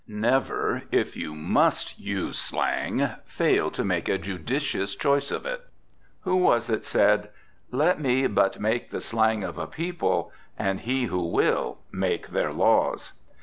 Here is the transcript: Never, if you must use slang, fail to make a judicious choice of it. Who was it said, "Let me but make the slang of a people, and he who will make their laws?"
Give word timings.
Never, 0.07 0.81
if 0.91 1.15
you 1.15 1.35
must 1.35 1.99
use 1.99 2.35
slang, 2.39 3.07
fail 3.27 3.69
to 3.69 3.85
make 3.85 4.09
a 4.09 4.17
judicious 4.17 4.95
choice 4.95 5.29
of 5.29 5.45
it. 5.45 5.61
Who 6.21 6.37
was 6.37 6.71
it 6.71 6.83
said, 6.83 7.29
"Let 7.71 7.99
me 8.01 8.25
but 8.25 8.59
make 8.59 8.89
the 8.89 8.99
slang 8.99 9.43
of 9.43 9.59
a 9.59 9.67
people, 9.67 10.31
and 10.57 10.79
he 10.79 11.05
who 11.05 11.21
will 11.21 11.81
make 11.91 12.29
their 12.29 12.51
laws?" 12.51 13.13